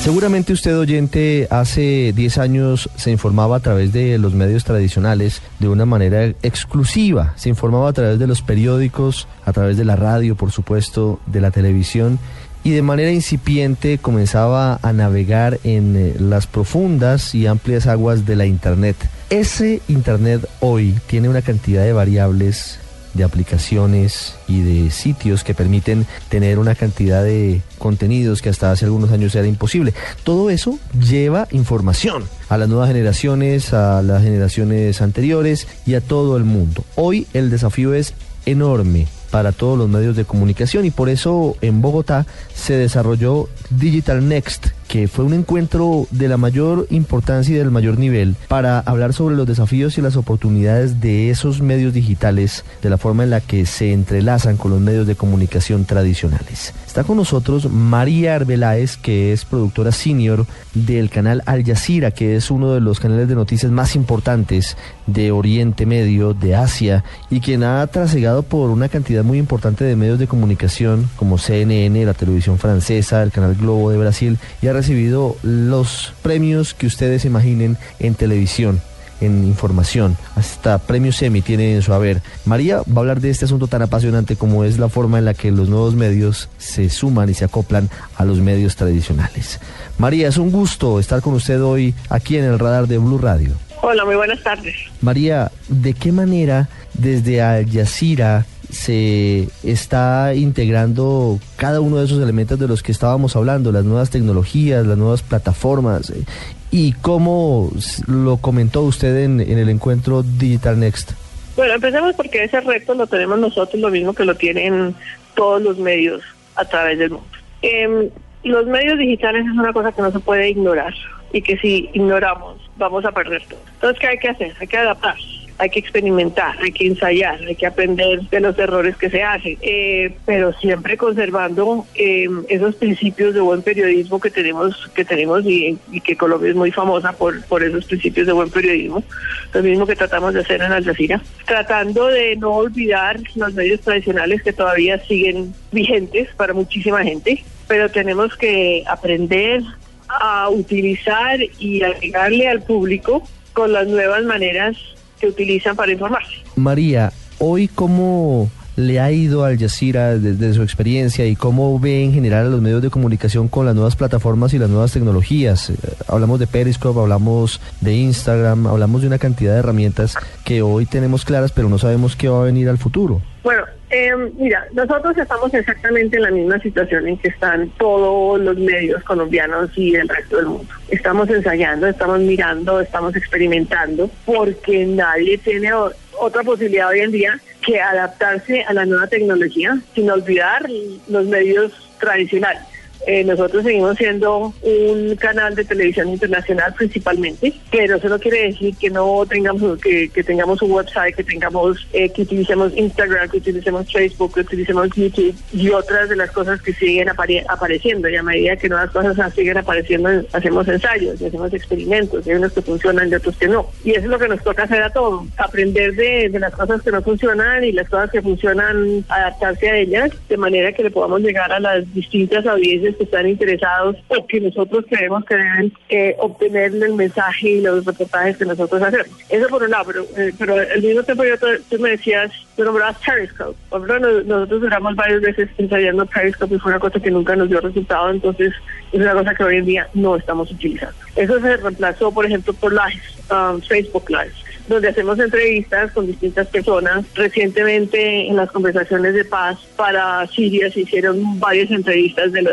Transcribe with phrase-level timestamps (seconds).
[0.00, 5.68] Seguramente usted, oyente, hace 10 años se informaba a través de los medios tradicionales de
[5.68, 7.34] una manera exclusiva.
[7.36, 11.42] Se informaba a través de los periódicos, a través de la radio, por supuesto, de
[11.42, 12.18] la televisión
[12.64, 18.36] y de manera incipiente comenzaba a navegar en eh, las profundas y amplias aguas de
[18.36, 18.96] la Internet.
[19.30, 22.79] Ese Internet hoy tiene una cantidad de variables,
[23.14, 28.84] de aplicaciones y de sitios que permiten tener una cantidad de contenidos que hasta hace
[28.84, 29.94] algunos años era imposible.
[30.24, 36.36] Todo eso lleva información a las nuevas generaciones, a las generaciones anteriores y a todo
[36.36, 36.84] el mundo.
[36.96, 38.14] Hoy el desafío es
[38.46, 44.28] enorme para todos los medios de comunicación y por eso en Bogotá se desarrolló Digital
[44.28, 49.12] Next, que fue un encuentro de la mayor importancia y del mayor nivel para hablar
[49.12, 53.40] sobre los desafíos y las oportunidades de esos medios digitales, de la forma en la
[53.40, 56.74] que se entrelazan con los medios de comunicación tradicionales.
[56.88, 62.50] Está con nosotros María Arbeláez, que es productora senior del canal Al Jazeera, que es
[62.50, 67.62] uno de los canales de noticias más importantes de Oriente Medio, de Asia, y quien
[67.62, 72.58] ha trasegado por una cantidad muy importante de medios de comunicación como CNN, la televisión
[72.58, 78.14] francesa, el canal Globo de Brasil, y ha recibido los premios que ustedes imaginen en
[78.14, 78.80] televisión
[79.20, 82.22] en información, hasta premios semi tiene en su haber.
[82.46, 85.34] María va a hablar de este asunto tan apasionante como es la forma en la
[85.34, 89.60] que los nuevos medios se suman y se acoplan a los medios tradicionales.
[89.98, 93.52] María, es un gusto estar con usted hoy aquí en el radar de Blue Radio.
[93.82, 94.76] Hola, muy buenas tardes.
[95.02, 102.58] María, ¿de qué manera desde Al Jazeera se está integrando cada uno de esos elementos
[102.58, 106.24] de los que estábamos hablando, las nuevas tecnologías, las nuevas plataformas, eh,
[106.70, 107.70] y cómo
[108.06, 111.12] lo comentó usted en, el encuentro Digital Next.
[111.56, 114.94] Bueno, empecemos porque ese reto lo tenemos nosotros, lo mismo que lo tienen
[115.34, 116.22] todos los medios
[116.56, 117.26] a través del mundo.
[117.62, 118.08] Em,
[118.44, 120.94] los medios digitales es una cosa que no se puede ignorar
[121.32, 123.60] y que si ignoramos vamos a perder todo.
[123.74, 124.54] Entonces, ¿qué hay que hacer?
[124.60, 125.16] Hay que adaptar
[125.60, 129.58] hay que experimentar, hay que ensayar, hay que aprender de los errores que se hacen,
[129.60, 135.78] eh, pero siempre conservando em, esos principios de buen periodismo que tenemos, que tenemos y,
[136.02, 139.04] que Colombia es muy famosa por, esos principios de buen periodismo,
[139.52, 143.82] lo mismo que tratamos de hacer en Al Jazeera, tratando de no olvidar los medios
[143.82, 149.62] tradicionales que todavía siguen vigentes para muchísima gente, pero tenemos que aprender
[150.08, 153.22] a utilizar y agregarle al público
[153.52, 154.78] con las nuevas maneras
[155.20, 156.32] que utilizan para informarse.
[156.56, 162.12] María, hoy cómo le ha ido al Jazeera desde su experiencia y cómo ve en
[162.12, 165.70] general a los medios de comunicación con las nuevas plataformas y las nuevas tecnologías.
[165.70, 165.76] Eh,
[166.08, 171.24] hablamos de Periscope, hablamos de Instagram, hablamos de una cantidad de herramientas que hoy tenemos
[171.24, 173.20] claras, pero no sabemos qué va a venir al futuro.
[173.42, 178.56] Bueno, eh, mira, nosotros estamos exactamente en la misma situación en que están todos los
[178.56, 180.72] medios colombianos y el resto del mundo.
[180.88, 187.80] Estamos ensayando, estamos mirando, estamos experimentando, porque nadie tiene otra posibilidad hoy en día que
[187.80, 190.66] adaptarse a la nueva tecnología sin olvidar
[191.08, 192.62] los medios tradicionales.
[193.06, 198.74] Eh, nosotros seguimos siendo un canal de televisión internacional principalmente, pero eso no quiere decir
[198.76, 203.90] que no tengamos que, tengamos un website, que tengamos eh, que utilicemos Instagram, que utilicemos
[203.90, 208.08] Facebook, que utilicemos YouTube y otras de las cosas que siguen apareciendo.
[208.08, 212.26] Y a medida que nuevas cosas siguen apareciendo, hacemos ensayos y hacemos experimentos.
[212.26, 213.70] Y hay unos que funcionan y otros que no.
[213.84, 216.82] Y eso es lo que nos toca hacer a todos, aprender de, de las cosas
[216.82, 220.90] que no funcionan y las cosas que funcionan, adaptarse a ellas de manera que le
[220.90, 225.72] podamos llegar a las distintas audiencias que están interesados o que nosotros creemos que deben
[225.88, 229.08] eh, obtener el mensaje y los reportajes que nosotros hacemos.
[229.28, 232.64] Eso por un lado, pero, eh, pero al mismo tiempo yo tú me decías, tú
[232.64, 233.56] nombrabas Periscope.
[233.70, 238.10] nosotros duramos varias veces ensayando Periscope y fue una cosa que nunca nos dio resultado,
[238.10, 238.52] entonces
[238.92, 240.96] es una cosa que hoy en día no estamos utilizando.
[241.16, 246.46] Eso se reemplazó, por ejemplo, por Live, um, Facebook Live donde hacemos entrevistas con distintas
[246.46, 247.04] personas.
[247.14, 252.44] Recientemente en las conversaciones de paz para Siria se hicieron varias entrevistas de,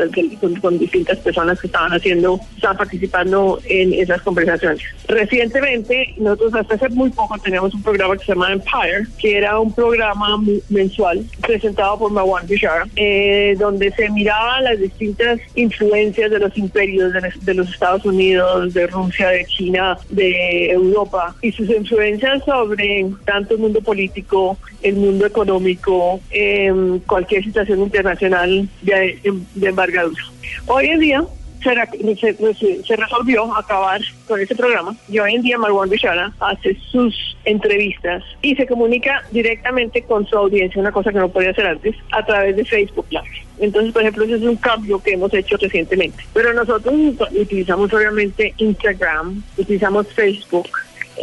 [0.62, 4.82] con, distintas personas que estaban haciendo, estaban participando en esas conversaciones.
[5.08, 9.60] Recientemente, nosotros hasta hace muy poco teníamos un programa que se llama Empire, que era
[9.60, 16.40] un programa mensual presentado por Marwan Bishara, eh, donde se miraban las distintas influencias de
[16.40, 22.07] los imperios de, los Estados Unidos, de Rusia, de China, de Europa y sus influencias
[22.46, 29.20] sobre tanto el mundo político, el mundo económico, em, cualquier situación internacional de,
[29.56, 30.24] de envergadura.
[30.68, 31.24] Hoy en día
[31.64, 38.24] se, resolvió acabar con ese programa y hoy en día Marwan Bishara hace sus entrevistas
[38.42, 42.26] y se comunica directamente con su audiencia, una cosa que no podía hacer antes, a
[42.26, 43.46] través de Facebook Live.
[43.60, 46.24] Entonces, por ejemplo, ese es un cambio que hemos hecho recientemente.
[46.34, 46.94] Pero nosotros
[47.32, 50.68] utilizamos obviamente Instagram, utilizamos Facebook,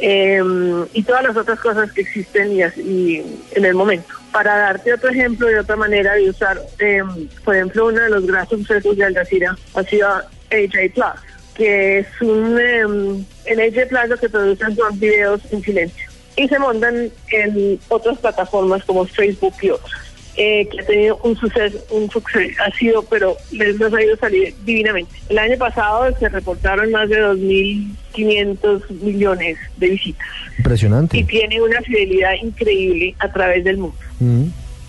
[0.00, 4.14] Em, y todas las otras cosas que existen y, en el momento.
[4.32, 8.26] Para darte otro ejemplo de otra manera de usar, em, por ejemplo, uno de los
[8.26, 11.20] grandes sucesos de Al Jazeera ha sido AJ Plus,
[11.55, 16.49] que es un, em, en AJ Plus lo que producen son videos en silencio y
[16.49, 20.13] se montan en otras plataformas como Facebook y otras.
[20.36, 24.52] Eh, que ha tenido un suceso, un suceso, ha sido, pero les ha ido salir
[24.64, 25.12] divinamente.
[25.28, 30.26] El año pasado se reportaron más de 2.500 millones de visitas.
[30.58, 31.19] Impresionante.
[31.19, 33.96] Y tiene una fidelidad increíble a través del mundo.
[34.19, 34.46] Mm.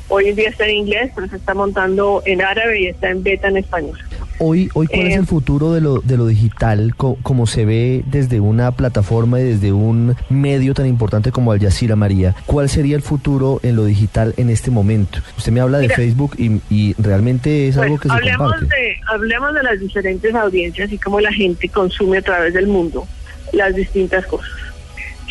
[0.08, 3.22] Hoy en día está en inglés, pero se está montando en árabe y está en
[3.22, 4.00] beta en español.
[4.38, 8.04] Hoy, hoy ¿cuál es el eh, futuro de lo, de lo digital, como se ve
[8.06, 12.36] desde una plataforma y desde un medio tan importante como Al Jazeera María?
[12.46, 15.20] ¿Cuál sería el futuro en lo digital en este momento?
[15.38, 18.76] Usted me habla de Facebook y, realmente es algo que se hablemos comparte.
[18.76, 23.08] De, hablemos de las diferentes audiencias y cómo la gente consume a través del mundo
[23.54, 24.50] las distintas cosas.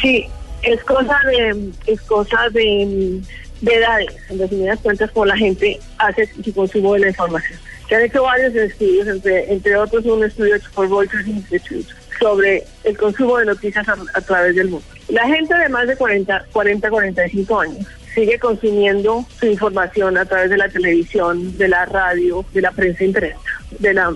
[0.01, 0.27] Sí,
[0.63, 3.21] es cosa de, es cosa de,
[3.61, 7.59] de edades, en definidas cuentas, como la gente hace su consumo de la información.
[7.89, 12.65] Se han hecho varios estudios, entre, entre otros un estudio hecho por Reuters Institute sobre
[12.85, 14.87] el consumo de noticias a, través del mundo.
[15.09, 20.49] La gente de más de 40, 40, 45 años sigue consumiendo su información a través
[20.49, 23.41] de la televisión, de la radio, de la prensa impresa
[23.79, 24.15] de la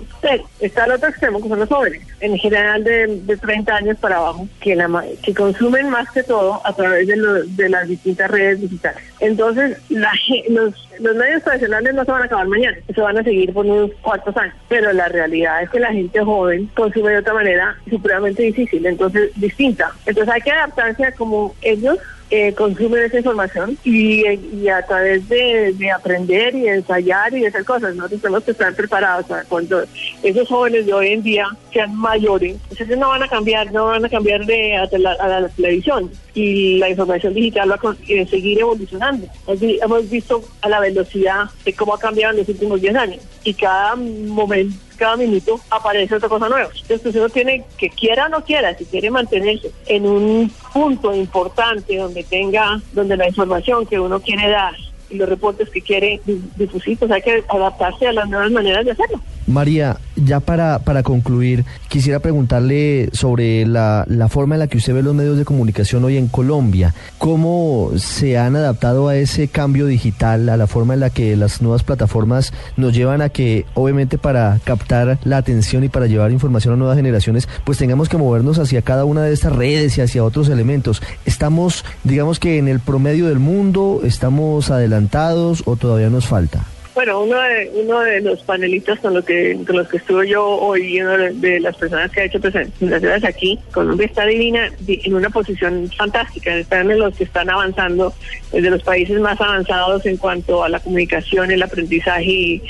[0.59, 4.17] está el otro extremo que son los jóvenes, en general de, de 30 años para
[4.17, 4.89] abajo, que la
[5.23, 7.15] que consumen más que todo a través de,
[7.47, 9.01] de las distintas redes digitales.
[9.19, 10.11] Entonces, la,
[10.49, 13.65] los, los medios tradicionales no se van a acabar mañana, se van a seguir por
[13.65, 17.75] unos cuantos años, pero la realidad es que la gente joven consume de otra manera
[17.89, 19.91] supremamente difícil, entonces distinta.
[20.05, 21.97] Entonces hay que adaptarse a como ellos
[22.31, 24.23] eh, consumen esa información y,
[24.67, 28.75] a través de, aprender y de ensayar y de hacer cosas, nosotros tenemos que estar
[28.75, 29.83] preparados para cuando
[30.21, 34.05] esos jóvenes de hoy en día sean mayores, entonces no van a cambiar, no van
[34.05, 39.27] a cambiar de a la, televisión y la información digital va a eh, seguir evolucionando.
[39.47, 43.53] Hemos visto a la velocidad de cómo ha cambiado en los últimos 10 años y
[43.53, 46.69] cada momento cada minuto aparece otra cosa nueva.
[46.81, 51.97] Entonces uno tiene que quiera o no quiera, si quiere mantenerse en un punto importante
[51.97, 54.75] donde tenga, donde la información que uno quiere dar
[55.09, 56.21] y los reportes que quiere
[56.55, 59.19] difusir, pues hay que adaptarse a las nuevas maneras de hacerlo.
[59.49, 64.93] María, ya para, para concluir, quisiera preguntarle sobre la, la, forma en la que usted
[64.93, 66.93] ve los medios de comunicación hoy en Colombia.
[67.17, 71.63] ¿Cómo se han adaptado a ese cambio digital, a la forma en la que las
[71.63, 76.75] nuevas plataformas nos llevan a que, obviamente, para captar la atención y para llevar información
[76.75, 80.23] a nuevas generaciones, pues tengamos que movernos hacia cada una de estas redes y hacia
[80.23, 81.01] otros elementos?
[81.25, 86.65] ¿Estamos, digamos que en el promedio del mundo, estamos adelantados o todavía nos falta?
[86.99, 90.45] Bueno, uno de, uno de los panelistas con, lo que, con los que estuve yo
[90.45, 95.29] hoy, uno de, las personas que ha hecho presentaciones aquí, Colombia está divina, en una
[95.29, 98.13] posición fantástica, están en los que están avanzando,
[98.51, 102.61] de los países más avanzados en cuanto a la comunicación, el aprendizaje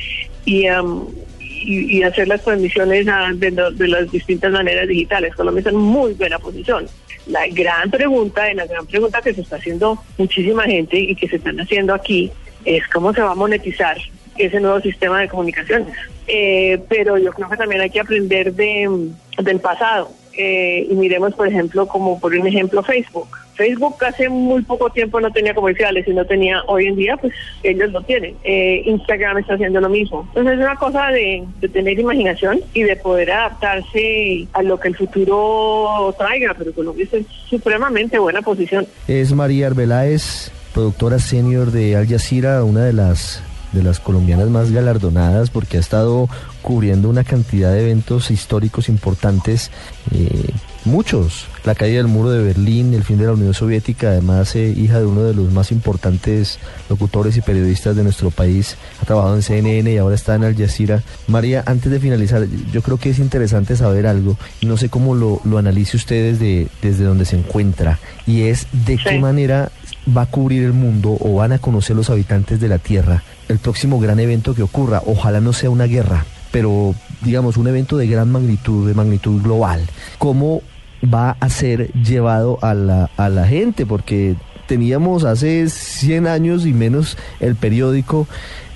[0.45, 1.07] y, um,
[1.39, 5.33] y, hacer las transmisiones de, de, las distintas maneras digitales.
[5.33, 6.86] Colombia está en muy buena posición.
[7.25, 11.38] La gran pregunta, la gran pregunta que se está haciendo muchísima gente y que se
[11.38, 12.31] están haciendo aquí
[12.63, 13.98] es cómo se va a monetizar
[14.39, 15.93] ese nuevo sistema de comunicaciones.
[16.27, 20.12] Eh, pero yo creo que también hay que aprender de, del pasado.
[20.38, 23.27] Eh, y miremos, por ejemplo, como por un ejemplo Facebook.
[23.55, 27.34] Facebook hace muy poco tiempo no tenía comerciales y no tenía, hoy en día, pues
[27.62, 28.36] ellos lo tienen.
[28.46, 30.24] Eh, Instagram está haciendo lo mismo.
[30.29, 34.88] Entonces es una cosa de, de, tener imaginación y de poder adaptarse a lo que
[34.88, 38.88] el futuro traiga, pero Colombia está en supremamente buena posición.
[39.10, 44.71] Es María Arbeláez, productora senior de Al Jazeera, una de las de las colombianas más
[44.71, 46.29] galardonadas porque ha estado
[46.61, 49.71] cubriendo una cantidad de eventos históricos importantes.
[50.11, 50.49] Eh,
[50.85, 51.45] muchos.
[51.65, 54.99] La caída del muro de Berlín, el fin de la Unión Soviética, además eh, hija
[54.99, 56.57] de uno de los más importantes
[56.89, 60.55] locutores y periodistas de nuestro país, ha trabajado en CNN y ahora está en Al
[60.55, 61.03] Jazeera.
[61.27, 65.41] María, antes de finalizar, yo creo que es interesante saber algo, no sé cómo lo,
[65.43, 69.71] lo analice usted desde, desde donde se encuentra, y es de qué manera
[70.15, 73.60] va a cubrir el mundo o van a conocer los habitantes de la Tierra el
[73.60, 75.01] próximo gran evento que ocurra.
[75.06, 79.82] Ojalá no sea una guerra, pero digamos un evento de gran magnitud, de magnitud global.
[80.18, 80.62] ¿Cómo
[81.03, 83.86] va a ser llevado a la, a la gente?
[83.86, 84.36] Porque
[84.68, 88.27] teníamos hace 100 años y menos el periódico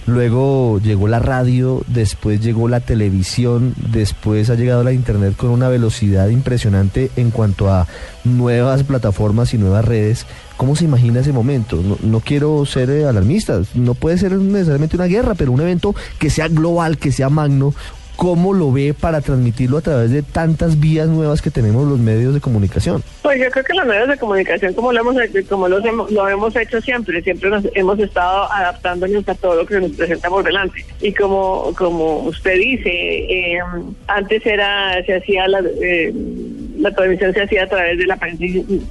[0.05, 5.69] Luego llegó la radio, después llegó la televisión, después ha llegado la internet con una
[5.69, 7.87] velocidad impresionante en cuanto a
[8.25, 10.25] nuevas plataformas y nuevas redes.
[10.57, 11.77] ¿Cómo se imagina ese momento?
[11.77, 15.95] No, no quiero ser eh, alarmista, no puede ser necesariamente una guerra, pero un evento
[16.19, 17.73] que sea global, que sea magno,
[18.15, 22.33] ¿Cómo lo ve para transmitirlo a través de tantas vías nuevas que tenemos los medios
[22.33, 23.03] de comunicación?
[23.23, 25.15] Pues yo creo que los medios de comunicación, como lo hemos,
[25.49, 29.65] como los hemos, lo hemos hecho siempre, siempre nos hemos estado adaptándonos a todo lo
[29.65, 30.85] que nos presenta por delante.
[31.01, 33.59] Y como, como usted dice, eh,
[34.07, 35.61] antes era se hacía la...
[35.81, 36.13] Eh,
[36.77, 38.43] la transmisión se hacía a través de la prensa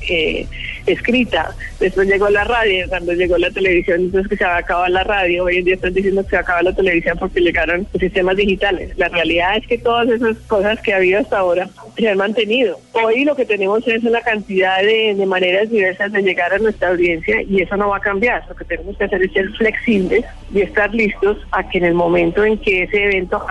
[0.08, 0.46] eh,
[0.86, 1.54] escrita.
[1.80, 5.04] Después llegó la radio, cuando llegó la televisión, entonces que se va a acabar la
[5.04, 5.44] radio.
[5.44, 8.00] Hoy en día están diciendo que se va a acabar la televisión porque llegaron los
[8.00, 8.96] sistemas digitales.
[8.96, 12.78] La realidad es que todas esas cosas que ha habido hasta ahora se han mantenido.
[12.92, 16.90] Hoy lo que tenemos es una cantidad de, de maneras diversas de llegar a nuestra
[16.90, 18.44] audiencia y eso no va a cambiar.
[18.48, 21.94] Lo que tenemos que hacer es ser flexibles y estar listos a que en el
[21.94, 23.42] momento en que ese evento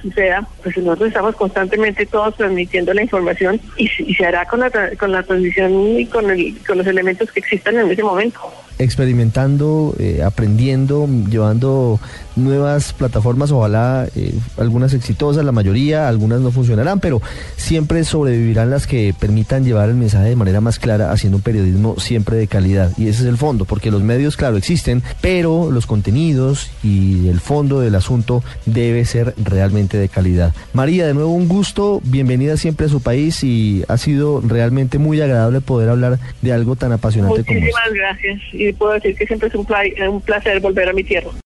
[0.00, 5.12] suceda, pues nosotros estamos constantemente todos transmitiendo la información y, se hará con la, con
[5.12, 8.40] la transmisión y con, el, con los elementos que existan en ese momento.
[8.78, 11.98] Experimentando, eh, aprendiendo, llevando
[12.38, 17.20] nuevas plataformas, ojalá eh, algunas exitosas, la mayoría, algunas no funcionarán, pero
[17.56, 21.98] siempre sobrevivirán las que permitan llevar el mensaje de manera más clara, haciendo un periodismo
[21.98, 22.92] siempre de calidad.
[22.96, 27.40] Y ese es el fondo, porque los medios, claro, existen, pero los contenidos y el
[27.40, 30.54] fondo del asunto debe ser realmente de calidad.
[30.72, 35.20] María, de nuevo un gusto, bienvenida siempre a su país y ha sido realmente muy
[35.20, 39.48] agradable poder hablar de algo tan apasionante como Muchísimas gracias y puedo decir que siempre
[39.48, 41.30] es un placer volver a mi tierra.